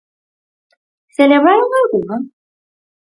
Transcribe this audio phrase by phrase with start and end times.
[1.15, 2.17] ¿Celebraron algunha?